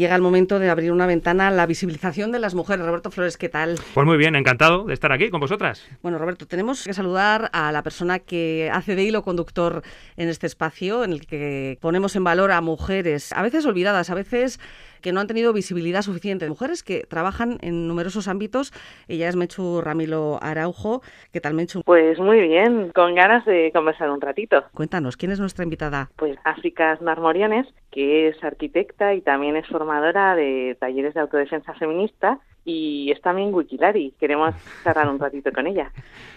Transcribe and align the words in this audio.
Llega 0.00 0.16
el 0.16 0.22
momento 0.22 0.58
de 0.58 0.70
abrir 0.70 0.92
una 0.92 1.04
ventana 1.04 1.48
a 1.48 1.50
la 1.50 1.66
visibilización 1.66 2.32
de 2.32 2.38
las 2.38 2.54
mujeres. 2.54 2.86
Roberto 2.86 3.10
Flores, 3.10 3.36
¿qué 3.36 3.50
tal? 3.50 3.78
Pues 3.92 4.06
muy 4.06 4.16
bien, 4.16 4.34
encantado 4.34 4.84
de 4.84 4.94
estar 4.94 5.12
aquí 5.12 5.28
con 5.28 5.40
vosotras. 5.40 5.86
Bueno, 6.00 6.16
Roberto, 6.16 6.46
tenemos 6.46 6.84
que 6.84 6.94
saludar 6.94 7.50
a 7.52 7.70
la 7.70 7.82
persona 7.82 8.18
que 8.18 8.70
hace 8.72 8.94
de 8.94 9.02
hilo 9.02 9.22
conductor 9.22 9.82
en 10.16 10.30
este 10.30 10.46
espacio, 10.46 11.04
en 11.04 11.12
el 11.12 11.26
que 11.26 11.76
ponemos 11.82 12.16
en 12.16 12.24
valor 12.24 12.50
a 12.50 12.62
mujeres, 12.62 13.34
a 13.34 13.42
veces 13.42 13.66
olvidadas, 13.66 14.08
a 14.08 14.14
veces 14.14 14.58
que 15.00 15.12
no 15.12 15.20
han 15.20 15.26
tenido 15.26 15.52
visibilidad 15.52 16.02
suficiente. 16.02 16.48
Mujeres 16.48 16.82
que 16.82 17.04
trabajan 17.08 17.58
en 17.62 17.88
numerosos 17.88 18.28
ámbitos. 18.28 18.72
Ella 19.08 19.28
es 19.28 19.36
Mechu 19.36 19.80
Ramilo 19.80 20.38
Araujo. 20.42 21.02
¿Qué 21.32 21.40
tal, 21.40 21.54
Mechu? 21.54 21.82
Pues 21.84 22.18
muy 22.18 22.40
bien, 22.40 22.90
con 22.94 23.14
ganas 23.14 23.44
de 23.44 23.70
conversar 23.72 24.10
un 24.10 24.20
ratito. 24.20 24.64
Cuéntanos, 24.74 25.16
¿quién 25.16 25.32
es 25.32 25.40
nuestra 25.40 25.64
invitada? 25.64 26.10
Pues 26.16 26.36
África 26.44 26.98
Narmoriones, 27.00 27.66
que 27.90 28.28
es 28.28 28.42
arquitecta 28.44 29.14
y 29.14 29.20
también 29.20 29.56
es 29.56 29.66
formadora 29.66 30.34
de 30.34 30.76
talleres 30.78 31.14
de 31.14 31.20
autodefensa 31.20 31.74
feminista 31.74 32.40
y 32.64 33.10
es 33.10 33.20
también 33.20 33.52
Wikilari. 33.54 34.14
Queremos 34.18 34.54
cerrar 34.82 35.08
un 35.08 35.18
ratito 35.18 35.50
con 35.52 35.66
ella. 35.66 35.90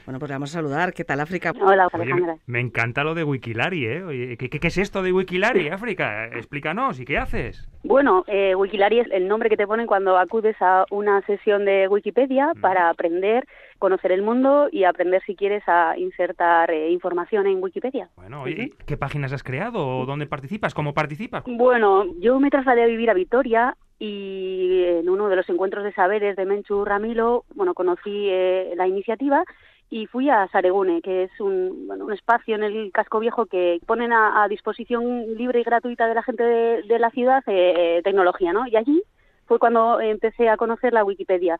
Bueno, 0.06 0.20
pues 0.20 0.30
le 0.30 0.36
vamos 0.36 0.52
a 0.52 0.60
saludar. 0.60 0.94
¿Qué 0.94 1.04
tal, 1.04 1.20
África? 1.20 1.54
Hola, 1.62 1.88
Alejandra. 1.92 2.38
me 2.46 2.60
encanta 2.60 3.04
lo 3.04 3.14
de 3.14 3.24
Wikilari, 3.24 3.86
¿eh? 3.86 4.04
Oye, 4.04 4.38
¿qué, 4.38 4.50
¿qué, 4.50 4.68
es 4.68 4.78
esto 4.78 5.02
de 5.02 5.12
Wikilari, 5.14 5.70
África? 5.70 6.26
Explícanos, 6.26 7.00
¿y 7.00 7.06
qué 7.06 7.18
haces? 7.18 7.68
Bueno, 7.84 8.24
eh, 8.28 8.56
Wikilari 8.56 9.00
es 9.00 9.08
el 9.12 9.28
nombre 9.28 9.50
que 9.50 9.58
te 9.58 9.68
ponen 9.68 9.88
cuando 9.88 10.18
acudes 10.18 10.56
a 10.62 10.86
una 10.92 11.22
sesión 11.26 11.66
de 11.66 11.88
Wikipedia 11.88 12.54
mm. 12.56 12.62
para 12.62 12.90
aprender, 12.90 13.46
conocer 13.80 14.12
el 14.12 14.22
mundo 14.22 14.68
y 14.72 14.86
aprender, 14.86 15.22
si 15.26 15.36
quieres, 15.36 15.64
a 15.68 15.98
insertar 15.98 16.72
eh, 16.72 16.92
información 16.92 17.48
en 17.48 17.62
Wikipedia. 17.62 18.10
Bueno, 18.16 18.48
¿y 18.48 18.74
qué 18.86 18.98
páginas 18.98 19.34
has 19.34 19.44
creado? 19.44 20.06
¿Dónde 20.06 20.26
participas? 20.28 20.74
¿Cómo 20.74 20.94
participas? 20.94 21.44
Bueno, 21.46 22.06
yo 22.20 22.40
me 22.40 22.50
trasladé 22.50 22.84
a 22.84 22.88
vivir 22.88 23.10
a 23.10 23.14
Vitoria 23.14 23.76
y 24.06 24.84
en 24.84 25.08
uno 25.08 25.30
de 25.30 25.38
los 25.38 25.48
encuentros 25.50 25.86
de 25.86 25.94
saberes 25.94 26.36
de 26.36 26.46
Menchu 26.46 26.84
Ramilo, 26.84 27.46
bueno, 27.56 27.74
conocí 27.74 28.28
eh, 28.30 28.74
la 28.76 28.86
iniciativa 28.86 29.46
y 29.90 30.08
fui 30.08 30.30
a 30.30 30.46
Saregune, 30.50 31.02
que 31.02 31.24
es 31.24 31.40
un, 31.40 31.88
bueno, 31.88 32.04
un 32.04 32.12
espacio 32.12 32.56
en 32.56 32.64
el 32.64 32.92
casco 32.92 33.22
viejo 33.22 33.46
que 33.46 33.80
ponen 33.86 34.12
a, 34.12 34.46
disposición 34.50 35.36
libre 35.38 35.62
y 35.62 35.64
gratuita 35.64 36.06
de 36.08 36.16
la 36.16 36.24
gente 36.24 36.44
de, 36.44 37.00
la 37.00 37.12
ciudad 37.12 37.44
eh, 37.48 38.02
tecnología, 38.04 38.52
¿no? 38.52 38.68
Y 38.68 38.76
allí 38.76 39.02
fue 39.46 39.58
cuando 39.58 40.02
empecé 40.02 40.50
a 40.50 40.58
conocer 40.58 40.92
la 40.92 41.06
Wikipedia. 41.06 41.58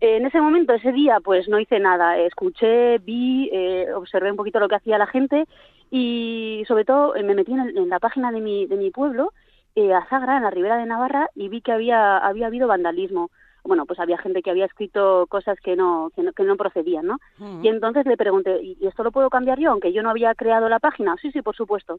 En 0.00 0.26
ese 0.26 0.40
momento, 0.40 0.72
ese 0.72 0.90
día, 0.90 1.18
pues 1.22 1.48
no 1.48 1.60
hice 1.60 1.78
nada. 1.78 2.18
Escuché, 2.18 2.98
vi, 2.98 3.48
eh, 3.52 3.92
observé 3.94 4.32
un 4.32 4.36
poquito 4.36 4.58
lo 4.58 4.68
que 4.68 4.76
hacía 4.76 4.98
la 4.98 5.06
gente 5.06 5.44
y 5.88 6.64
sobre 6.66 6.84
todo 6.84 7.14
me 7.14 7.34
metí 7.34 7.52
en, 7.52 7.76
en 7.76 7.88
la 7.88 8.00
página 8.00 8.32
de 8.32 8.40
mi, 8.40 8.66
de 8.66 8.76
mi 8.76 8.90
pueblo 8.90 9.32
eh, 9.80 9.94
a 9.94 10.06
Sagra, 10.08 10.36
en 10.36 10.42
la 10.42 10.50
ribera 10.50 10.76
de 10.76 10.86
Navarra, 10.86 11.30
y 11.34 11.48
vi 11.48 11.60
que 11.60 11.72
había, 11.72 12.18
había 12.18 12.46
habido 12.46 12.68
vandalismo. 12.68 13.30
Bueno, 13.62 13.84
pues 13.84 14.00
había 14.00 14.18
gente 14.18 14.42
que 14.42 14.50
había 14.50 14.64
escrito 14.64 15.26
cosas 15.28 15.58
que 15.60 15.76
no, 15.76 16.10
que 16.14 16.22
no, 16.22 16.32
que 16.32 16.44
no 16.44 16.56
procedían, 16.56 17.06
¿no? 17.06 17.18
Y 17.62 17.68
entonces 17.68 18.06
le 18.06 18.16
pregunté, 18.16 18.58
¿y 18.62 18.86
esto 18.86 19.02
lo 19.04 19.12
puedo 19.12 19.28
cambiar 19.28 19.58
yo, 19.58 19.70
aunque 19.70 19.92
yo 19.92 20.02
no 20.02 20.08
había 20.10 20.34
creado 20.34 20.68
la 20.68 20.78
página? 20.78 21.16
Sí, 21.20 21.30
sí, 21.30 21.42
por 21.42 21.54
supuesto. 21.54 21.98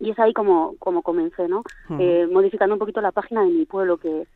Y 0.00 0.10
es 0.10 0.18
ahí 0.18 0.32
como, 0.32 0.74
como 0.78 1.02
comencé, 1.02 1.48
¿no? 1.48 1.64
eh, 1.98 2.26
modificando 2.30 2.74
un 2.74 2.78
poquito 2.78 3.02
la 3.02 3.12
página 3.12 3.42
de 3.42 3.50
mi 3.50 3.66
pueblo, 3.66 3.98
que, 3.98 4.26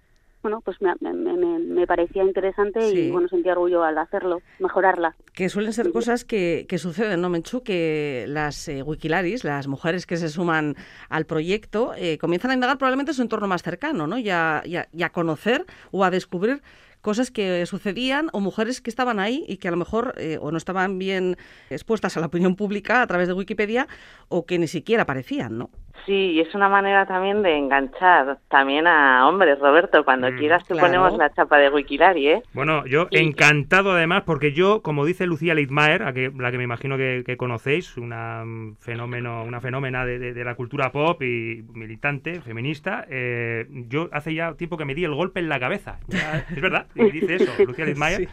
bueno, 0.43 0.61
pues 0.63 0.77
me, 0.81 0.95
me, 1.01 1.13
me, 1.59 1.87
parecía 1.87 2.23
interesante 2.25 2.89
y 2.91 3.11
bueno, 3.11 3.29
sentí 3.29 3.49
orgullo 3.49 3.83
al 3.83 3.99
hacerlo, 3.99 4.41
mejorarla. 4.59 5.15
Que 5.35 5.49
suelen 5.49 5.73
ser 5.73 5.91
cosas 5.93 6.25
que, 6.25 6.67
que 6.69 6.79
suceden, 6.79 7.21
¿no, 7.21 7.29
Menchu? 7.29 7.63
Que 7.63 8.25
las 8.29 8.69
eh, 8.69 8.83
Wikilaris, 8.83 9.45
las 9.45 9.69
mujeres 9.69 10.07
que 10.07 10.17
se 10.17 10.29
suman 10.29 10.77
al 11.09 11.27
proyecto, 11.27 11.93
eh, 11.97 12.19
comienzan 12.19 12.53
a 12.53 12.55
indagar 12.55 12.79
probablemente 12.79 13.13
su 13.13 13.23
entorno 13.23 13.49
más 13.49 13.63
cercano, 13.63 14.07
¿no? 14.07 14.19
Y 14.19 14.31
a, 14.31 14.63
y 14.65 15.03
a 15.03 15.11
conocer 15.11 15.67
o 15.91 16.05
a 16.05 16.11
descubrir 16.11 16.63
cosas 17.01 17.31
que 17.31 17.65
sucedían 17.67 18.29
o 18.33 18.41
mujeres 18.41 18.81
que 18.81 18.91
estaban 18.91 19.21
ahí 19.21 19.45
y 19.49 19.57
que 19.57 19.69
a 19.69 19.71
lo 19.71 19.77
mejor 19.77 20.15
eh, 20.17 20.39
o 20.41 20.51
no 20.51 20.59
estaban 20.59 20.99
bien 20.99 21.37
expuestas 21.71 22.17
a 22.17 22.21
la 22.21 22.27
opinión 22.27 22.57
pública 22.57 23.03
a 23.03 23.07
través 23.07 23.29
de 23.29 23.35
Wikipedia 23.35 23.89
o 24.29 24.45
que 24.45 24.59
ni 24.59 24.69
siquiera 24.69 25.05
aparecían, 25.05 25.59
¿no? 25.59 25.71
Sí, 26.07 26.33
y 26.33 26.41
es 26.41 26.55
una 26.55 26.69
manera 26.69 27.07
también 27.07 27.43
de 27.43 27.57
enganchar 27.57 28.39
también 28.49 28.87
a 28.87 29.29
hombres, 29.29 29.59
Roberto. 29.59 30.05
Cuando 30.05 30.31
mm, 30.31 30.37
quieras 30.39 30.65
te 30.65 30.75
ponemos 30.75 31.17
la 31.17 31.33
chapa 31.33 31.59
de 31.59 31.71
Wikilari, 31.71 32.29
¿eh? 32.29 32.43
Bueno, 32.53 32.87
yo 32.87 33.09
encantado 33.11 33.93
además, 33.93 34.23
porque 34.25 34.53
yo, 34.53 34.83
como 34.83 35.05
dice 35.05 35.27
Lucía 35.27 35.55
Leitmaer, 35.55 36.03
a 36.03 36.13
que, 36.13 36.33
la 36.37 36.51
que 36.51 36.59
me 36.59 36.65
imagino 36.65 36.97
que, 36.97 37.37
conocéis, 37.37 37.97
una 37.97 38.45
fenómeno, 38.81 39.45
una 39.45 39.61
fenómena 39.61 40.05
de, 40.05 40.41
la 40.45 40.55
cultura 40.55 40.91
pop 40.91 41.23
y 41.23 41.65
militante, 41.75 42.41
feminista, 42.41 43.05
eh, 43.09 43.67
yo 43.89 44.09
hace 44.13 44.35
ya 44.35 44.55
tiempo 44.55 44.77
que 44.77 44.85
me 44.85 44.95
di 44.95 45.05
el 45.05 45.15
golpe 45.15 45.41
en 45.41 45.49
la 45.49 45.61
cabeza. 45.61 45.99
es 46.09 46.61
verdad, 46.61 46.87
y 46.95 47.11
dice 47.11 47.37
eso, 47.37 47.53
Lucía 47.67 47.85
Leitmaer. 47.85 48.29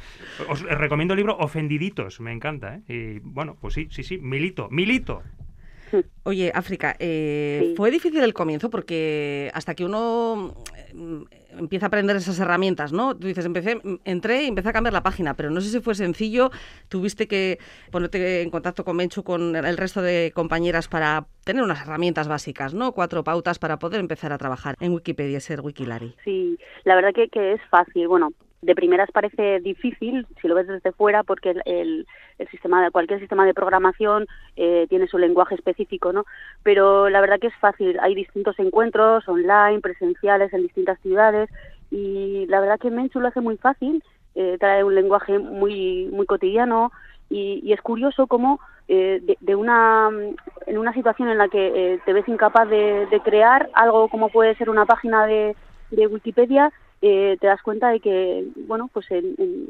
Os 0.48 0.62
recomiendo 0.64 1.14
el 1.14 1.18
libro 1.18 1.38
Ofendiditos, 1.38 2.20
me 2.22 2.32
encanta, 2.32 2.76
¿eh? 2.76 2.82
Y 2.88 3.20
bueno, 3.20 3.58
pues 3.60 3.74
sí, 3.74 3.88
sí, 3.92 4.04
sí, 4.04 4.18
milito, 4.18 4.68
milito. 4.72 5.22
Oye, 6.24 6.52
África, 6.54 6.96
eh, 7.00 7.74
fue 7.78 7.90
difícil 7.90 8.22
el 8.24 8.34
comienzo 8.34 8.70
porque 8.70 9.50
hasta 9.54 9.76
que 9.76 9.86
uno 9.86 10.56
mm, 10.94 11.22
empieza 11.60 11.86
a 11.86 11.88
aprender 11.88 12.16
esas 12.16 12.40
herramientas, 12.40 12.92
¿no? 12.92 13.16
Tú 13.16 13.28
dices, 13.28 13.46
empecé, 13.46 13.80
entré 14.04 14.44
y 14.44 14.48
empecé 14.48 14.70
a 14.70 14.74
cambiar 14.74 14.94
la 14.94 15.04
página, 15.04 15.36
pero 15.36 15.50
no 15.50 15.62
sé 15.62 15.70
si 15.70 15.80
fue 15.80 15.96
sencillo, 15.96 16.52
tuviste 16.90 17.28
que 17.28 17.60
ponerte 17.92 18.42
en 18.42 18.50
contacto 18.50 18.84
con 18.84 18.98
Menchu, 18.98 19.24
con 19.24 19.56
el 19.56 19.78
resto 19.78 20.02
de 20.02 20.32
compañeras 20.36 20.88
para 20.88 21.28
tener 21.46 21.64
unas 21.64 21.82
herramientas 21.82 22.28
básicas, 22.28 22.74
¿no? 22.74 22.92
Cuatro 22.92 23.24
pautas 23.24 23.60
para 23.60 23.80
poder 23.80 24.00
empezar 24.00 24.34
a 24.34 24.38
trabajar 24.38 24.76
en 24.80 24.94
Wikipedia, 24.94 25.40
ser 25.40 25.62
Wikilari. 25.62 26.16
Sí, 26.24 26.58
la 26.84 26.96
verdad 26.96 27.14
que, 27.14 27.30
que 27.30 27.54
es 27.54 27.62
fácil. 27.70 28.08
Bueno, 28.08 28.34
de 28.62 28.76
primeras 28.76 29.12
parece 29.12 29.60
difícil 29.60 30.26
si 30.42 30.48
lo 30.48 30.56
ves 30.56 30.68
desde 30.68 30.92
fuera 30.92 31.24
porque 31.24 31.52
el, 31.52 32.06
el, 32.38 32.48
sistema 32.50 32.84
de 32.84 32.92
cualquier 32.92 33.20
sistema 33.20 33.46
de 33.46 33.54
programación 33.54 34.26
eh, 34.56 34.88
tiene 34.90 35.08
su 35.08 35.18
lenguaje 35.18 35.56
específico 35.56 36.12
no 36.12 36.26
pero 36.64 37.10
la 37.10 37.22
verdad 37.22 37.40
que 37.40 37.48
es 37.48 37.56
fácil. 37.56 37.98
Hay 38.02 38.16
distintos 38.16 38.58
encuentros 38.60 39.28
online 39.28 39.80
presenciales 39.82 40.54
en 40.54 40.64
distintas 40.64 41.00
ciudades 41.02 41.50
y 41.92 42.46
la 42.48 42.60
verdad 42.60 42.80
que 42.80 42.92
Menchu 42.92 43.20
lo 43.20 43.28
hace 43.28 43.42
muy 43.42 43.58
fácil 43.58 44.04
eh, 44.36 44.58
trae 44.60 44.84
un 44.84 44.96
lenguaje 44.96 45.40
muy 45.40 46.10
muy 46.12 46.26
cotidiano 46.26 46.92
y, 47.30 47.74
es 47.74 47.82
curioso 47.82 48.28
cómo 48.28 48.60
eh, 48.88 49.36
de, 49.40 49.56
una 49.56 50.10
en 50.66 50.78
una 50.78 50.94
situación 50.94 51.30
en 51.30 51.38
la 51.38 51.50
que 51.50 51.94
eh, 51.94 52.00
te 52.06 52.14
ves 52.14 52.28
incapaz 52.28 52.70
de, 52.70 53.06
de 53.08 53.20
crear 53.22 53.70
algo 53.74 54.08
como 54.10 54.30
puede 54.30 54.56
ser 54.56 54.70
una 54.70 54.86
página 54.86 55.26
de, 55.26 55.56
de 55.92 56.08
Wikipedia 56.08 56.72
eh, 57.02 57.38
te 57.40 57.48
das 57.48 57.62
cuenta 57.62 57.90
de 57.90 58.00
que, 58.00 58.46
bueno, 58.68 58.90
pues 58.92 59.08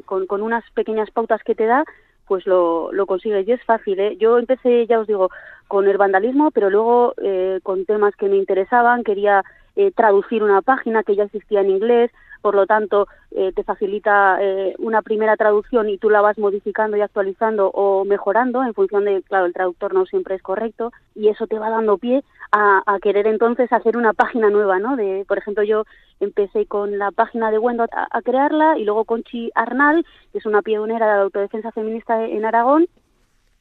con, 0.04 0.42
unas 0.42 0.64
pequeñas 0.72 1.10
pautas 1.10 1.42
que 1.42 1.54
te 1.54 1.66
da, 1.66 1.84
pues 2.26 2.46
lo, 2.46 2.92
lo 2.92 3.06
consigues. 3.06 3.46
Y 3.46 3.52
es 3.52 3.64
fácil, 3.64 3.98
¿eh? 4.00 4.16
Yo 4.18 4.38
empecé, 4.38 4.86
ya 4.86 5.00
os 5.00 5.06
digo, 5.06 5.30
con 5.66 5.88
el 5.88 5.98
vandalismo, 5.98 6.50
pero 6.50 6.70
luego 6.70 7.14
eh, 7.22 7.60
con 7.62 7.84
temas 7.84 8.14
que 8.16 8.28
me 8.28 8.36
interesaban, 8.36 9.04
quería 9.04 9.44
eh, 9.76 9.92
traducir 9.92 10.42
una 10.42 10.62
página 10.62 11.02
que 11.02 11.14
ya 11.14 11.24
existía 11.24 11.60
en 11.60 11.70
inglés, 11.70 12.10
por 12.42 12.54
lo 12.54 12.66
tanto 12.66 13.08
eh, 13.30 13.52
te 13.54 13.62
facilita 13.62 14.38
eh, 14.40 14.74
una 14.78 15.02
primera 15.02 15.36
traducción 15.36 15.88
y 15.88 15.98
tú 15.98 16.10
la 16.10 16.20
vas 16.20 16.38
modificando 16.38 16.96
y 16.96 17.00
actualizando 17.00 17.70
o 17.70 18.04
mejorando 18.04 18.62
en 18.62 18.74
función 18.74 19.04
de, 19.04 19.22
claro, 19.22 19.46
el 19.46 19.52
traductor 19.52 19.94
no 19.94 20.06
siempre 20.06 20.34
es 20.34 20.42
correcto 20.42 20.92
y 21.14 21.28
eso 21.28 21.46
te 21.46 21.58
va 21.58 21.70
dando 21.70 21.98
pie 21.98 22.24
a, 22.50 22.82
querer 23.02 23.26
entonces 23.26 23.72
hacer 23.72 23.96
una 23.96 24.14
página 24.14 24.50
nueva, 24.50 24.78
¿no? 24.78 24.96
De, 24.96 25.24
por 25.28 25.38
ejemplo, 25.38 25.62
yo 25.62 25.84
empecé 26.20 26.66
con 26.66 26.98
la 26.98 27.10
página 27.10 27.50
de 27.50 27.58
Wendo 27.58 27.84
a, 27.90 28.22
crearla 28.22 28.78
y 28.78 28.84
luego 28.84 29.04
Conchi 29.04 29.50
Arnal, 29.54 30.04
que 30.32 30.38
es 30.38 30.46
una 30.46 30.62
pionera 30.62 31.06
de 31.06 31.12
la 31.16 31.22
autodefensa 31.22 31.72
feminista 31.72 32.24
en 32.24 32.44
Aragón, 32.44 32.86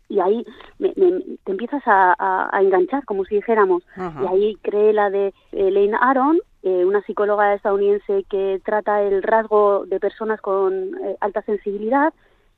y 0.10 0.20
ahí 0.20 0.46
te 0.80 1.52
empiezas 1.52 1.84
a, 1.86 2.50
enganchar, 2.62 3.04
como 3.06 3.26
si 3.26 3.36
dijéramos. 3.36 3.84
Y 3.98 4.26
ahí 4.28 4.56
creé 4.62 4.94
la 4.94 5.10
de 5.10 5.34
Elaine 5.52 5.98
Aron, 6.00 6.40
eh, 6.64 6.86
una 6.86 7.02
psicóloga 7.02 7.54
estadounidense 7.54 8.24
que 8.30 8.62
trata 8.64 9.02
el 9.02 9.22
rasgo 9.22 9.86
de 9.86 10.00
personas 10.00 10.40
con 10.42 10.96
eh, 11.04 11.18
alta 11.20 11.42
sensibilidad. 11.42 12.14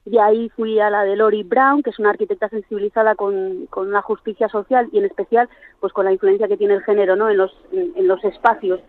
Y 0.06 0.18
ahí 0.18 0.50
fui 0.50 0.80
a 0.80 0.90
la 0.90 1.04
de 1.04 1.16
Lori 1.16 1.44
Brown, 1.44 1.84
que 1.84 1.90
es 1.90 2.00
una 2.00 2.12
arquitecta 2.12 2.50
sensibilizada 2.50 3.16
con, 3.16 3.68
con 3.68 3.92
la 3.92 4.02
justicia 4.02 4.48
social 4.48 4.90
y 4.92 5.00
en 5.00 5.06
especial 5.06 5.50
pues 5.80 5.94
con 5.94 6.06
la 6.06 6.12
influencia 6.12 6.48
que 6.48 6.58
tiene 6.58 6.76
el 6.76 6.84
género 6.84 7.16
¿no? 7.16 7.30
en, 7.30 7.38
los, 7.38 7.52
en, 7.72 8.08
los 8.08 8.24
espacios. 8.24 8.80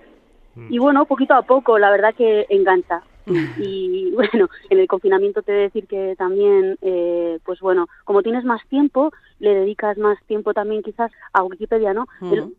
Mm. 0.55 0.73
Y 0.73 0.79
bueno, 0.79 1.07
poquito 1.07 1.35
a 1.35 1.43
poco, 1.43 1.79
la 1.79 1.91
verdad 1.91 2.15
que 2.15 2.47
engancha. 2.49 3.03
Y 3.59 4.11
bueno, 4.15 4.49
en 4.69 4.79
el 4.79 4.87
confinamiento 4.89 5.43
te 5.43 5.53
he 5.53 5.55
de 5.55 5.61
decir 5.63 5.87
que 5.87 6.15
también, 6.17 6.77
eh, 6.83 7.39
pues 7.45 7.61
bueno, 7.61 7.87
como 8.05 8.23
tienes 8.23 8.45
más 8.45 8.67
tiempo, 8.69 9.13
le 9.39 9.55
dedicas 9.55 9.99
más 9.99 10.19
tiempo 10.27 10.53
también 10.53 10.83
quizás 10.83 11.11
a 11.33 11.43
Wikipedia, 11.43 11.95
¿no? 11.95 12.07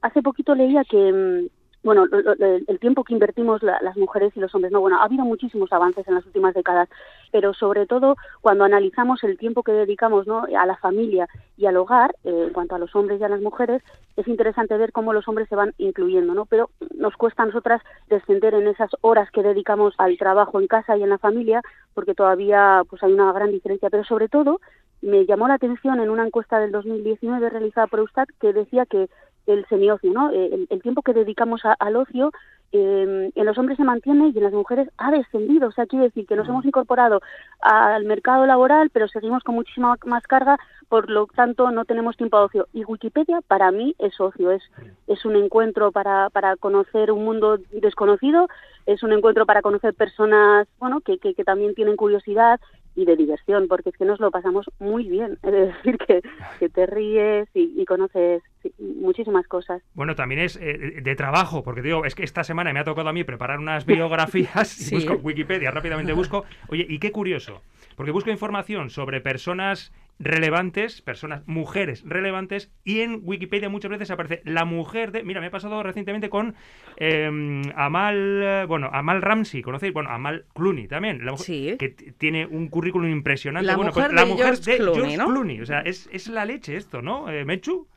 Hace 0.02 0.22
poquito 0.22 0.56
leía 0.56 0.84
que, 0.84 1.50
bueno, 1.83 2.06
el 2.12 2.80
tiempo 2.80 3.04
que 3.04 3.13
invertimos 3.13 3.63
las 3.63 3.98
mujeres 3.98 4.31
y 4.36 4.39
los 4.39 4.54
hombres. 4.54 4.72
No, 4.72 4.81
bueno, 4.81 5.00
ha 5.00 5.06
habido 5.06 5.25
muchísimos 5.25 5.72
avances 5.74 6.07
en 6.07 6.16
las 6.16 6.25
últimas 6.25 6.54
décadas, 6.54 6.89
pero 7.31 7.54
sobre 7.54 7.88
todo 7.88 8.18
cuando 8.42 8.63
analizamos 8.63 9.24
el 9.24 9.38
tiempo 9.38 9.63
que 9.63 9.72
dedicamos 9.72 10.28
¿no? 10.28 10.44
a 10.44 10.66
la 10.66 10.78
familia 10.78 11.28
y 11.57 11.66
al 11.66 11.78
hogar, 11.78 12.16
eh, 12.24 12.45
en 12.48 12.54
cuanto 12.54 12.75
a 12.75 12.80
los 12.80 12.95
hombres 12.95 13.19
y 13.19 13.24
a 13.24 13.30
las 13.30 13.42
mujeres, 13.42 13.81
es 14.16 14.28
interesante 14.28 14.78
ver 14.78 14.92
cómo 14.92 15.12
los 15.12 15.28
hombres 15.28 15.50
se 15.50 15.56
van 15.56 15.74
incluyendo, 15.80 16.33
¿no? 16.33 16.45
Pero 16.45 16.69
nos 16.95 17.16
cuesta 17.16 17.44
a 17.44 17.48
nosotras 17.48 17.81
descender 18.10 18.54
en 18.54 18.68
esas 18.68 18.92
horas 19.01 19.31
que 19.31 19.42
dedicamos 19.42 19.95
al 19.98 20.18
trabajo 20.18 20.60
en 20.60 20.68
casa 20.68 20.98
y 20.98 21.04
en 21.04 21.10
la 21.10 21.18
familia, 21.18 21.62
porque 21.95 22.13
todavía 22.13 22.84
pues 22.89 23.01
hay 23.04 23.13
una 23.13 23.31
gran 23.31 23.51
diferencia. 23.51 23.89
Pero 23.89 24.04
sobre 24.04 24.27
todo 24.27 24.60
me 25.01 25.25
llamó 25.25 25.48
la 25.48 25.56
atención 25.56 26.00
en 26.00 26.10
una 26.10 26.25
encuesta 26.25 26.60
del 26.60 26.72
2019 26.72 27.50
realizada 27.50 27.88
por 27.88 28.00
Eustat 28.00 28.30
que 28.39 28.54
decía 28.54 28.86
que 28.86 29.10
el 29.53 29.65
semiocio, 29.68 30.12
¿no? 30.12 30.31
Eh, 30.31 30.68
el, 30.69 30.81
tiempo 30.81 31.01
que 31.01 31.13
dedicamos 31.13 31.62
al 31.80 31.95
ocio 31.95 32.31
eh, 32.74 33.31
en 33.36 33.45
los 33.45 33.57
hombres 33.57 33.77
se 33.77 33.83
mantiene 33.83 34.30
y 34.30 34.38
en 34.38 34.44
las 34.44 34.53
mujeres 34.53 34.89
ha 34.98 35.12
descendido. 35.12 35.68
O 35.68 35.71
sea, 35.71 35.86
quiere 35.86 36.06
decir 36.06 36.25
que 36.25 36.36
nos 36.36 36.48
hemos 36.48 36.63
incorporado 36.65 37.21
al 37.59 38.06
mercado 38.06 38.45
laboral, 38.45 38.89
pero 38.92 39.07
seguimos 39.07 39.44
con 39.44 39.56
muchísima 39.56 39.98
más 40.06 40.25
carga, 40.25 40.57
por 40.88 41.09
lo 41.09 41.27
tanto 41.27 41.71
no 41.71 41.86
tenemos 41.86 42.15
tiempo 42.15 42.38
de 42.38 42.44
ocio. 42.45 42.68
Y 42.74 42.86
Wikipedia 42.86 43.42
para 43.42 43.71
mí 43.71 43.95
es 44.00 44.19
ocio, 44.19 44.51
es, 44.51 44.63
es 45.07 45.25
un 45.25 45.36
encuentro 45.36 45.92
para, 45.92 46.30
para 46.30 46.56
conocer 46.56 47.12
un 47.12 47.25
mundo 47.25 47.57
desconocido, 47.71 48.48
es 48.86 49.03
un 49.03 49.12
encuentro 49.12 49.45
para 49.45 49.62
conocer 49.62 49.94
personas 49.94 50.68
bueno, 50.80 51.01
que, 51.01 51.18
que, 51.18 51.33
que 51.33 51.44
también 51.44 51.75
tienen 51.75 51.98
curiosidad 51.98 52.59
y 52.96 53.06
de 53.06 53.16
diversión, 53.16 53.68
porque 53.68 53.90
es 53.90 53.98
que 53.98 54.06
nos 54.06 54.20
lo 54.20 54.32
pasamos 54.32 54.70
muy 54.80 55.08
bien. 55.08 55.38
Es 55.44 55.52
decir, 55.52 55.98
que, 55.98 56.22
que 56.60 56.70
te 56.70 56.86
ríes 56.86 57.48
y, 57.54 57.84
conoces 57.86 58.42
muchísimas 58.80 59.48
cosas. 59.48 59.82
Bueno, 59.94 60.16
también 60.16 60.40
es 60.42 60.56
eh, 60.56 61.02
de 61.02 61.16
trabajo, 61.16 61.64
porque 61.64 61.82
digo, 61.82 62.06
es 62.06 62.16
que 62.16 62.24
esta 62.24 62.44
semana 62.44 62.72
me 62.72 62.80
ha 62.80 62.84
tocado 62.84 63.10
a 63.10 63.14
mí 63.14 63.24
preparar 63.24 63.60
unas 63.60 63.86
biografías 63.86 64.92
y 64.92 64.96
busco 64.96 65.16
Wikipedia, 65.16 65.72
rápidamente 65.72 66.14
busco. 66.14 66.46
Oye, 66.70 66.86
y 66.88 67.00
qué 67.00 67.12
curioso, 67.12 67.62
porque 67.96 68.12
busco 68.12 68.30
información 68.30 68.90
sobre 68.90 69.20
personas 69.20 69.92
relevantes, 70.22 71.02
personas, 71.02 71.48
mujeres 71.48 72.04
relevantes, 72.06 72.72
y 72.84 73.02
en 73.02 73.22
Wikipedia 73.24 73.70
muchas 73.70 73.92
veces 73.92 74.12
aparece 74.12 74.42
la 74.46 74.66
mujer 74.66 75.12
de. 75.12 75.24
Mira, 75.24 75.42
me 75.42 75.48
ha 75.48 75.52
pasado 75.52 75.82
recientemente 75.84 76.30
con 76.30 76.56
em, 76.98 77.62
Amal, 77.76 78.66
bueno, 78.68 78.90
Amal 78.94 79.22
Ramsey, 79.22 79.62
¿conocéis? 79.62 79.94
Bueno, 79.94 80.10
Amal 80.10 80.46
Clooney 80.54 80.88
también, 80.88 81.26
la 81.26 81.32
mujer, 81.32 81.78
que 81.78 81.90
tiene 81.90 82.46
un 82.46 82.70
currículum 82.70 83.10
impresionante. 83.10 83.68
La 83.68 83.76
bueno, 83.76 83.92
pues 83.92 84.06
mujer, 84.06 84.16
la 84.16 84.26
de, 84.26 84.32
mujer 84.32 84.58
de 84.58 84.78
George 84.78 85.18
Clooney, 85.18 85.62
O 85.62 85.66
sea, 85.66 85.82
es, 85.82 86.10
es 86.12 86.28
la 86.28 86.46
leche 86.46 86.76
esto, 86.76 87.02
¿no, 87.02 87.30
eh, 87.30 87.46
Mechu? 87.46 87.88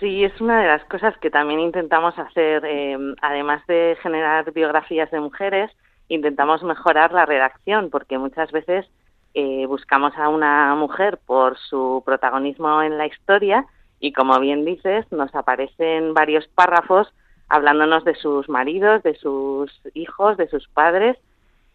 Sí, 0.00 0.24
es 0.24 0.40
una 0.40 0.60
de 0.60 0.68
las 0.68 0.84
cosas 0.84 1.16
que 1.18 1.30
también 1.30 1.58
intentamos 1.58 2.16
hacer, 2.18 2.64
em, 2.64 3.16
además 3.20 3.66
de 3.66 3.96
generar 4.00 4.52
biografías 4.52 5.10
de 5.10 5.20
mujeres, 5.20 5.70
intentamos 6.08 6.62
mejorar 6.62 7.12
la 7.12 7.26
redacción, 7.26 7.90
porque 7.90 8.16
muchas 8.16 8.52
veces 8.52 8.86
eh, 9.34 9.66
buscamos 9.66 10.16
a 10.16 10.28
una 10.28 10.74
mujer 10.74 11.18
por 11.24 11.58
su 11.58 12.02
protagonismo 12.04 12.82
en 12.82 12.98
la 12.98 13.06
historia 13.06 13.66
y, 14.00 14.12
como 14.12 14.38
bien 14.40 14.64
dices, 14.64 15.10
nos 15.12 15.34
aparecen 15.34 16.14
varios 16.14 16.46
párrafos 16.48 17.12
hablándonos 17.48 18.04
de 18.04 18.14
sus 18.14 18.48
maridos, 18.48 19.02
de 19.02 19.14
sus 19.14 19.70
hijos, 19.94 20.36
de 20.36 20.48
sus 20.48 20.68
padres, 20.68 21.16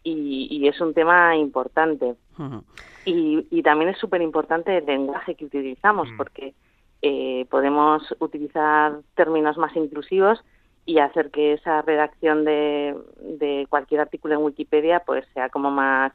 y, 0.04 0.68
es 0.68 0.80
un 0.82 0.94
tema 0.94 1.36
importante. 1.36 2.16
y, 3.06 3.64
también 3.64 3.92
es 3.92 3.98
súper 3.98 4.22
importante 4.22 4.78
el 4.78 4.86
lenguaje 4.86 5.36
que 5.36 5.46
utilizamos, 5.46 6.10
mm. 6.10 6.18
porque 6.18 6.54
eh, 7.02 7.46
podemos 7.50 8.04
utilizar 8.20 9.00
términos 9.16 9.58
más 9.58 9.76
inclusivos 9.76 10.44
y 10.86 11.00
hacer 11.00 11.32
que 11.32 11.54
esa 11.54 11.82
redacción 11.82 12.44
de, 12.44 12.96
de 13.22 13.68
cualquier 13.70 14.02
artículo 14.02 14.36
en 14.36 14.42
Wikipedia 14.42 15.02
pues 15.06 15.26
sea 15.34 15.50
como 15.50 15.72
más 15.72 16.12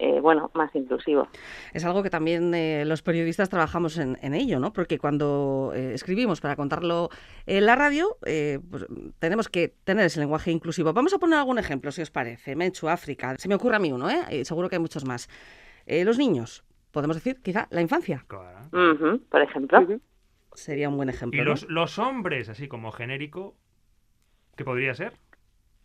eh, 0.00 0.20
bueno, 0.20 0.50
más 0.54 0.72
inclusivo. 0.76 1.26
Es 1.72 1.84
algo 1.84 2.04
que 2.04 2.10
también 2.10 2.54
eh, 2.54 2.84
los 2.84 3.02
periodistas 3.02 3.48
trabajamos 3.48 3.98
en, 3.98 4.34
ello, 4.34 4.60
¿no? 4.60 4.72
Porque 4.72 4.96
cuando 4.98 5.72
eh, 5.74 5.92
escribimos 5.94 6.40
para 6.40 6.54
contarlo 6.54 7.10
en 7.46 7.66
la 7.66 7.74
radio, 7.74 8.16
pues, 8.20 8.86
tenemos 9.18 9.48
que 9.48 9.74
tener 9.82 10.06
ese 10.06 10.20
lenguaje 10.20 10.52
inclusivo. 10.52 10.92
Vamos 10.92 11.12
a 11.14 11.18
poner 11.18 11.38
algún 11.40 11.58
ejemplo, 11.58 11.90
si 11.90 12.02
os 12.02 12.12
parece. 12.12 12.54
Menchu, 12.54 12.88
África. 12.88 13.36
Se 13.38 13.48
me 13.48 13.56
ocurre 13.56 13.76
a 13.76 13.78
mí 13.80 13.90
uno, 13.90 14.08
¿eh? 14.08 14.44
seguro 14.44 14.68
que 14.68 14.76
hay 14.76 14.80
muchos 14.80 15.04
más. 15.04 15.28
los 15.86 16.16
niños, 16.16 16.64
podemos 16.92 17.16
decir, 17.16 17.40
quizá, 17.42 17.66
la 17.70 17.80
infancia. 17.80 18.24
por 18.28 19.42
ejemplo. 19.42 20.00
Sería 20.54 20.88
un 20.88 20.96
buen 20.96 21.08
ejemplo. 21.08 21.40
Y 21.40 21.44
los, 21.44 21.68
los 21.68 21.98
hombres, 21.98 22.48
así 22.48 22.68
como 22.68 22.92
genérico, 22.92 23.56
¿qué 24.56 24.64
podría 24.64 24.94
ser? 24.94 25.14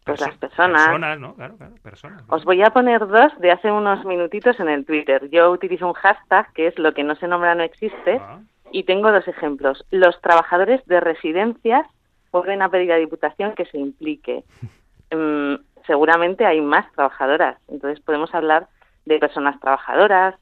Pues 0.06 0.20
las 0.20 0.38
personas. 0.38 0.82
Personas, 0.82 1.20
¿no? 1.20 1.36
Claro, 1.36 1.58
claro, 1.58 1.76
personas. 1.82 2.24
Os 2.28 2.44
voy 2.44 2.62
a 2.62 2.72
poner 2.72 3.08
dos 3.08 3.32
de 3.40 3.52
hace 3.52 3.72
unos 3.72 4.04
minutitos 4.06 4.60
en 4.60 4.68
el 4.68 4.86
Twitter. 4.86 5.30
Yo 5.30 5.50
utilizo 5.52 5.88
un 5.88 5.94
hashtag 5.94 6.52
que 6.54 6.68
es 6.68 6.78
lo 6.78 6.94
que 6.94 7.04
no 7.04 7.16
se 7.16 7.28
nombra 7.28 7.56
no 7.56 7.64
existe 7.64 8.20
ah. 8.22 8.40
y 8.72 8.84
tengo 8.84 9.12
dos 9.12 9.28
ejemplos. 9.28 9.86
Los 9.92 10.20
trabajadores 10.22 10.86
de 10.88 11.00
residencias 11.00 11.88
vuelven 12.32 12.62
a 12.62 12.70
pedir 12.70 12.92
a 12.92 12.98
Diputación 12.98 13.54
que 13.54 13.66
se 13.66 13.78
implique. 13.78 14.44
Mm, 15.16 15.58
seguramente 15.86 16.44
hay 16.44 16.60
más 16.60 16.92
trabajadoras, 16.94 17.60
entonces 17.68 18.04
podemos 18.04 18.34
hablar 18.34 18.68
de 19.06 19.20
personas 19.20 19.60
trabajadoras. 19.60 20.34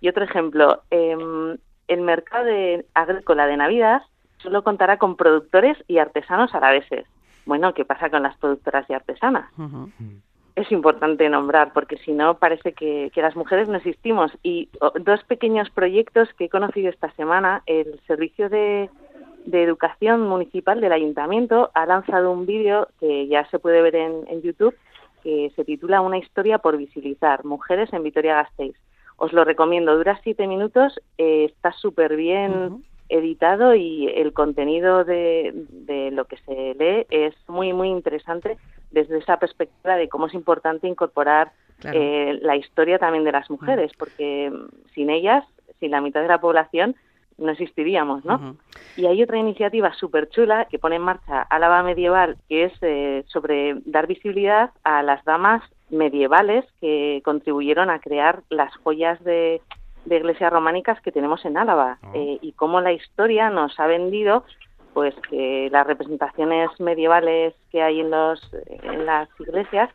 Y 0.00 0.08
otro 0.08 0.22
ejemplo, 0.22 0.84
em, 0.90 1.58
el 1.88 2.00
mercado 2.02 2.44
de 2.44 2.86
agrícola 2.94 3.48
de 3.48 3.56
Navidad 3.56 4.02
solo 4.38 4.62
contará 4.62 4.98
con 4.98 5.16
productores 5.16 5.76
y 5.88 5.98
artesanos 5.98 6.54
arabeses 6.54 7.04
bueno, 7.46 7.74
¿qué 7.74 7.84
pasa 7.84 8.10
con 8.10 8.22
las 8.22 8.36
productoras 8.36 8.88
y 8.88 8.94
artesanas? 8.94 9.50
Es 10.54 10.70
importante 10.70 11.28
nombrar, 11.28 11.72
porque 11.72 11.96
si 11.98 12.12
no 12.12 12.38
parece 12.38 12.72
que, 12.72 13.10
las 13.16 13.36
mujeres 13.36 13.68
no 13.68 13.76
existimos. 13.76 14.30
Y 14.42 14.68
dos 15.00 15.24
pequeños 15.24 15.70
proyectos 15.70 16.28
que 16.34 16.44
he 16.44 16.48
conocido 16.48 16.90
esta 16.90 17.10
semana, 17.12 17.62
el 17.66 18.00
Servicio 18.06 18.48
de, 18.48 18.90
Educación 19.50 20.22
Municipal 20.28 20.80
del 20.80 20.92
Ayuntamiento 20.92 21.70
ha 21.74 21.84
lanzado 21.86 22.30
un 22.30 22.46
vídeo 22.46 22.88
que 23.00 23.26
ya 23.26 23.44
se 23.50 23.58
puede 23.58 23.82
ver 23.82 23.96
en, 23.96 24.42
YouTube, 24.42 24.76
que 25.22 25.50
se 25.56 25.64
titula 25.64 26.00
Una 26.00 26.18
historia 26.18 26.58
por 26.58 26.76
visibilizar, 26.76 27.44
mujeres 27.44 27.92
en 27.92 28.04
Vitoria-Gasteiz. 28.04 28.76
Os 29.16 29.32
lo 29.32 29.44
recomiendo, 29.44 29.96
dura 29.96 30.20
siete 30.22 30.46
minutos, 30.46 31.00
eh, 31.18 31.46
está 31.46 31.72
súper 31.72 32.16
bien 32.16 32.82
editado 33.12 33.74
y 33.74 34.08
el 34.08 34.32
contenido 34.32 35.04
de, 35.04 35.52
de, 35.70 36.10
lo 36.10 36.24
que 36.24 36.38
se 36.38 36.74
lee 36.74 37.06
es 37.10 37.34
muy, 37.46 37.72
muy 37.72 37.88
interesante 37.88 38.56
desde 38.90 39.18
esa 39.18 39.38
perspectiva 39.38 39.96
de 39.96 40.08
cómo 40.08 40.26
es 40.26 40.34
importante 40.34 40.88
incorporar 40.88 41.52
eh, 41.84 42.38
la 42.42 42.56
historia 42.56 42.98
también 42.98 43.24
de 43.24 43.32
las 43.32 43.50
mujeres, 43.50 43.92
porque 43.98 44.52
sin 44.94 45.10
ellas, 45.10 45.44
sin 45.80 45.90
la 45.90 46.00
mitad 46.00 46.22
de 46.22 46.28
la 46.28 46.40
población, 46.40 46.96
no 47.38 47.50
existiríamos, 47.50 48.24
¿no? 48.24 48.56
Y 48.96 49.06
hay 49.06 49.22
otra 49.22 49.38
iniciativa 49.38 49.92
súper 49.94 50.28
chula 50.28 50.66
que 50.66 50.78
pone 50.78 50.96
en 50.96 51.02
marcha 51.02 51.42
Álava 51.42 51.82
Medieval, 51.82 52.36
que 52.48 52.64
es 52.64 52.72
eh, 52.82 53.24
sobre 53.26 53.74
dar 53.84 54.06
visibilidad 54.06 54.70
a 54.84 55.02
las 55.02 55.24
damas 55.24 55.62
medievales 55.90 56.64
que 56.80 57.20
contribuyeron 57.24 57.90
a 57.90 57.98
crear 57.98 58.42
las 58.48 58.74
joyas 58.76 59.22
de 59.24 59.60
de 60.04 60.16
iglesias 60.16 60.52
románicas 60.52 61.00
que 61.00 61.12
tenemos 61.12 61.44
en 61.44 61.56
Álava 61.56 61.98
ah. 62.02 62.10
eh, 62.14 62.38
y 62.40 62.52
cómo 62.52 62.80
la 62.80 62.92
historia 62.92 63.50
nos 63.50 63.78
ha 63.78 63.86
vendido 63.86 64.44
pues 64.94 65.14
que 65.30 65.68
las 65.72 65.86
representaciones 65.86 66.68
medievales 66.78 67.54
que 67.70 67.82
hay 67.82 68.00
en 68.00 68.10
los 68.10 68.40
en 68.66 69.06
las 69.06 69.28
iglesias 69.40 69.88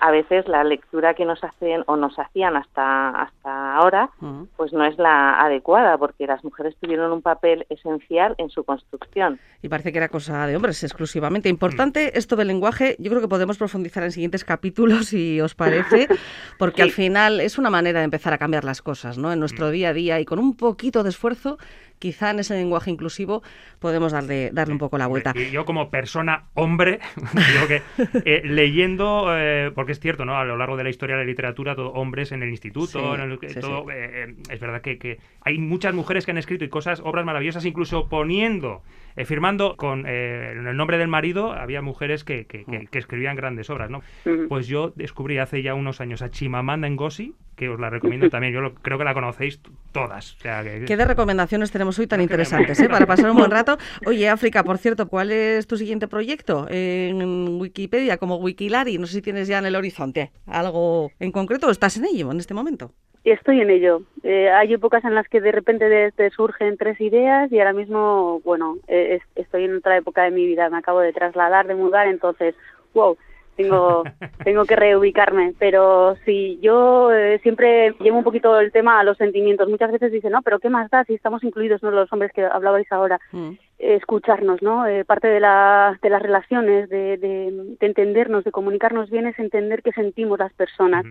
a 0.00 0.10
veces 0.10 0.48
la 0.48 0.64
lectura 0.64 1.14
que 1.14 1.24
nos 1.24 1.42
hacen 1.44 1.82
o 1.86 1.96
nos 1.96 2.18
hacían 2.18 2.56
hasta 2.56 3.10
hasta 3.22 3.74
ahora 3.74 4.10
pues 4.56 4.72
no 4.72 4.84
es 4.84 4.98
la 4.98 5.40
adecuada 5.40 5.96
porque 5.98 6.26
las 6.26 6.42
mujeres 6.44 6.74
tuvieron 6.80 7.12
un 7.12 7.22
papel 7.22 7.66
esencial 7.68 8.34
en 8.38 8.50
su 8.50 8.64
construcción. 8.64 9.38
Y 9.62 9.68
parece 9.68 9.92
que 9.92 9.98
era 9.98 10.08
cosa 10.08 10.46
de 10.46 10.56
hombres 10.56 10.82
exclusivamente. 10.82 11.48
Importante 11.48 12.06
mm. 12.06 12.18
esto 12.18 12.36
del 12.36 12.48
lenguaje. 12.48 12.96
Yo 12.98 13.10
creo 13.10 13.20
que 13.20 13.28
podemos 13.28 13.58
profundizar 13.58 14.02
en 14.02 14.12
siguientes 14.12 14.44
capítulos 14.44 15.06
si 15.06 15.40
os 15.40 15.54
parece 15.54 16.08
porque 16.58 16.82
al 16.82 16.90
final 16.90 17.40
es 17.40 17.58
una 17.58 17.70
manera 17.70 18.00
de 18.00 18.04
empezar 18.04 18.32
a 18.32 18.38
cambiar 18.38 18.64
las 18.64 18.82
cosas 18.82 19.18
no 19.18 19.32
en 19.32 19.40
nuestro 19.40 19.68
mm. 19.68 19.72
día 19.72 19.88
a 19.90 19.92
día 19.92 20.20
y 20.20 20.24
con 20.24 20.38
un 20.38 20.56
poquito 20.56 21.02
de 21.02 21.10
esfuerzo 21.10 21.58
quizá 22.00 22.30
en 22.30 22.40
ese 22.40 22.54
lenguaje 22.54 22.90
inclusivo 22.90 23.42
podemos 23.78 24.10
darle, 24.10 24.50
darle 24.52 24.72
un 24.72 24.78
poco 24.78 24.98
la 24.98 25.06
vuelta. 25.06 25.32
Y 25.36 25.52
yo 25.52 25.64
como 25.64 25.90
persona 25.90 26.46
hombre, 26.54 26.98
digo 27.54 27.68
que 27.68 27.82
eh, 28.24 28.42
leyendo, 28.44 29.28
eh, 29.36 29.70
porque 29.72 29.92
es 29.92 30.00
cierto, 30.00 30.24
¿no? 30.24 30.36
A 30.36 30.44
lo 30.44 30.56
largo 30.56 30.76
de 30.76 30.82
la 30.82 30.90
historia 30.90 31.14
de 31.14 31.22
la 31.22 31.26
literatura, 31.26 31.76
todo, 31.76 31.92
hombres 31.92 32.32
en 32.32 32.42
el 32.42 32.48
instituto, 32.48 33.14
en 33.14 33.20
el, 33.20 33.38
todo, 33.60 33.86
eh, 33.92 34.34
es 34.48 34.60
verdad 34.60 34.80
que, 34.80 34.98
que, 34.98 35.18
hay 35.42 35.58
muchas 35.58 35.94
mujeres 35.94 36.24
que 36.24 36.32
han 36.32 36.38
escrito 36.38 36.64
y 36.64 36.68
cosas, 36.68 37.00
obras 37.04 37.24
maravillosas, 37.24 37.64
incluso 37.64 38.08
poniendo 38.08 38.82
eh, 39.16 39.24
firmando 39.24 39.76
con 39.76 40.04
eh, 40.06 40.52
el 40.52 40.76
nombre 40.76 40.98
del 40.98 41.08
marido, 41.08 41.52
había 41.52 41.82
mujeres 41.82 42.24
que, 42.24 42.46
que, 42.46 42.64
escribían 42.92 43.36
grandes 43.36 43.68
obras, 43.70 43.90
¿no? 43.90 44.02
Pues 44.48 44.66
yo 44.66 44.92
descubrí 44.94 45.38
hace 45.38 45.62
ya 45.62 45.74
unos 45.74 46.00
años 46.00 46.22
a 46.22 46.30
Chimamanda 46.30 46.88
Ngozi, 46.88 47.34
que 47.60 47.68
os 47.68 47.78
la 47.78 47.90
recomiendo 47.90 48.30
también. 48.30 48.54
Yo 48.54 48.72
creo 48.80 48.96
que 48.96 49.04
la 49.04 49.12
conocéis 49.12 49.60
todas. 49.92 50.34
¿Qué 50.42 50.96
de 50.96 51.04
recomendaciones 51.04 51.70
tenemos 51.70 51.98
hoy 51.98 52.06
tan 52.06 52.22
interesantes, 52.22 52.80
eh, 52.80 52.88
Para 52.88 53.04
pasar 53.04 53.30
un 53.30 53.36
buen 53.36 53.50
rato. 53.50 53.76
Oye, 54.06 54.30
África, 54.30 54.64
por 54.64 54.78
cierto, 54.78 55.08
¿cuál 55.08 55.30
es 55.30 55.66
tu 55.66 55.76
siguiente 55.76 56.08
proyecto 56.08 56.66
en 56.70 57.60
Wikipedia 57.60 58.16
como 58.16 58.36
Wikilari? 58.36 58.96
No 58.96 59.06
sé 59.06 59.16
si 59.16 59.22
tienes 59.22 59.46
ya 59.46 59.58
en 59.58 59.66
el 59.66 59.76
horizonte 59.76 60.30
algo 60.46 61.10
en 61.20 61.32
concreto 61.32 61.66
o 61.66 61.70
estás 61.70 61.98
en 61.98 62.06
ello 62.06 62.32
en 62.32 62.38
este 62.38 62.54
momento. 62.54 62.92
Estoy 63.24 63.60
en 63.60 63.68
ello. 63.68 64.00
Eh, 64.22 64.48
hay 64.48 64.72
épocas 64.72 65.04
en 65.04 65.14
las 65.14 65.28
que 65.28 65.42
de 65.42 65.52
repente 65.52 66.12
te 66.12 66.30
surgen 66.30 66.78
tres 66.78 66.98
ideas 66.98 67.52
y 67.52 67.58
ahora 67.58 67.74
mismo, 67.74 68.40
bueno, 68.42 68.78
eh, 68.88 69.20
estoy 69.34 69.64
en 69.64 69.76
otra 69.76 69.98
época 69.98 70.22
de 70.22 70.30
mi 70.30 70.46
vida. 70.46 70.70
Me 70.70 70.78
acabo 70.78 71.00
de 71.00 71.12
trasladar, 71.12 71.66
de 71.66 71.74
mudar, 71.74 72.08
entonces, 72.08 72.54
wow, 72.94 73.18
tengo, 73.62 74.04
tengo 74.44 74.64
que 74.64 74.76
reubicarme. 74.76 75.54
Pero 75.58 76.16
sí, 76.24 76.58
yo 76.62 77.12
eh, 77.12 77.38
siempre 77.42 77.94
llevo 78.00 78.18
un 78.18 78.24
poquito 78.24 78.58
el 78.58 78.72
tema 78.72 79.00
a 79.00 79.04
los 79.04 79.16
sentimientos. 79.16 79.68
Muchas 79.68 79.92
veces 79.92 80.12
dicen, 80.12 80.32
no, 80.32 80.42
pero 80.42 80.58
¿qué 80.58 80.70
más 80.70 80.90
da 80.90 81.04
si 81.04 81.14
estamos 81.14 81.44
incluidos 81.44 81.82
¿no? 81.82 81.90
los 81.90 82.12
hombres 82.12 82.32
que 82.32 82.44
hablabais 82.44 82.90
ahora? 82.90 83.20
Mm. 83.32 83.52
escucharnos, 83.78 84.60
¿no? 84.62 84.84
parte 85.06 85.28
de, 85.28 85.40
la, 85.40 85.98
de 86.02 86.10
las 86.10 86.20
relaciones, 86.20 86.88
de, 86.90 87.16
de, 87.16 87.76
entendernos, 87.80 88.44
de 88.44 88.52
comunicarnos 88.52 89.08
bien 89.10 89.26
es 89.26 89.38
entender 89.38 89.82
qué 89.82 89.92
sentimos 89.92 90.38
las 90.38 90.52
personas 90.52 91.06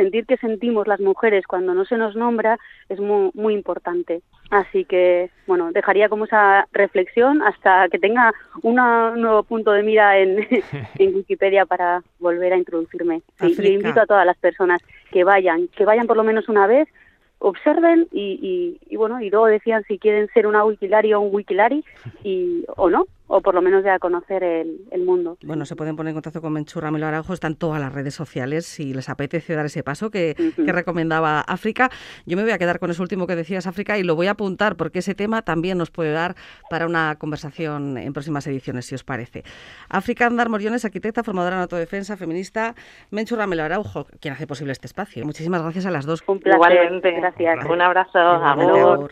sentir 0.00 0.24
que 0.24 0.38
sentimos 0.38 0.86
las 0.86 1.00
mujeres 1.00 1.46
cuando 1.46 1.74
no 1.74 1.84
se 1.84 1.98
nos 1.98 2.16
nombra 2.16 2.58
es 2.88 2.98
muy, 2.98 3.30
muy 3.34 3.52
importante. 3.52 4.22
Así 4.50 4.84
que, 4.86 5.30
bueno, 5.46 5.72
dejaría 5.72 6.08
como 6.08 6.24
esa 6.24 6.66
reflexión 6.72 7.42
hasta 7.42 7.88
que 7.90 7.98
tenga 7.98 8.32
un 8.62 8.76
nuevo 8.76 9.42
punto 9.42 9.72
de 9.72 9.82
mira 9.82 10.18
en, 10.18 10.46
en 10.98 11.14
Wikipedia 11.14 11.66
para 11.66 12.02
volver 12.18 12.54
a 12.54 12.56
introducirme. 12.56 13.20
y 13.42 13.66
invito 13.68 14.00
a 14.00 14.06
todas 14.06 14.24
las 14.24 14.38
personas 14.38 14.80
que 15.12 15.22
vayan, 15.22 15.68
que 15.68 15.84
vayan 15.84 16.06
por 16.06 16.16
lo 16.16 16.24
menos 16.24 16.48
una 16.48 16.66
vez, 16.66 16.88
observen 17.38 18.08
y, 18.10 18.78
y, 18.88 18.96
bueno, 18.96 19.20
y 19.20 19.28
luego 19.28 19.46
decían 19.46 19.82
si 19.86 19.98
quieren 19.98 20.28
ser 20.32 20.46
una 20.46 20.64
Wikilari 20.64 21.12
o 21.12 21.20
un 21.20 21.34
Wikilari 21.34 21.84
y, 22.24 22.64
o 22.76 22.88
no, 22.88 23.06
o 23.32 23.40
por 23.40 23.54
lo 23.54 23.62
menos 23.62 23.84
ya 23.84 23.98
conocer 24.00 24.42
el, 24.42 25.04
mundo. 25.04 25.38
Bueno, 25.44 25.64
se 25.64 25.76
pueden 25.76 25.94
poner 25.94 26.10
en 26.10 26.14
contacto 26.16 26.42
con 26.42 26.52
Menchurra 26.52 26.90
Melo 26.90 27.06
Araujo, 27.06 27.32
están 27.32 27.54
todas 27.54 27.80
las 27.80 27.92
redes 27.94 28.12
sociales 28.12 28.66
si 28.66 28.92
les 28.92 29.08
apetece 29.08 29.54
dar 29.54 29.66
ese 29.66 29.84
paso 29.84 30.10
que, 30.10 30.34
recomendaba 30.56 31.40
África. 31.40 31.90
Yo 32.26 32.36
me 32.36 32.42
voy 32.42 32.50
a 32.50 32.58
quedar 32.58 32.80
con 32.80 32.90
ese 32.90 33.00
último 33.00 33.28
que 33.28 33.36
decías, 33.36 33.68
África, 33.68 33.98
y 33.98 34.02
lo 34.02 34.16
voy 34.16 34.26
a 34.26 34.32
apuntar 34.32 34.76
porque 34.76 34.98
ese 34.98 35.14
tema 35.14 35.42
también 35.42 35.78
nos 35.78 35.92
puede 35.92 36.12
dar 36.12 36.34
para 36.68 36.86
una 36.86 37.16
conversación 37.18 37.98
en 37.98 38.12
próximas 38.12 38.46
ediciones, 38.48 38.86
si 38.86 38.96
os 38.96 39.04
parece. 39.04 39.44
África 39.88 40.26
Andar 40.26 40.48
Moriones, 40.48 40.84
arquitecta, 40.84 41.22
formadora 41.22 41.56
en 41.56 41.62
autodefensa, 41.62 42.16
feminista, 42.16 42.74
Menchurra 43.10 43.46
Melo 43.46 43.62
Araujo, 43.62 44.06
quien 44.20 44.34
hace 44.34 44.48
posible 44.48 44.72
este 44.72 44.88
espacio. 44.88 45.24
Muchísimas 45.24 45.62
gracias 45.62 45.86
a 45.86 45.92
las 45.92 46.04
dos. 46.04 46.24
Un 46.26 46.40
placer. 46.40 46.56
Igualmente. 46.56 47.12
Gracias. 47.12 47.64
Un 47.64 47.80
abrazo. 47.80 49.10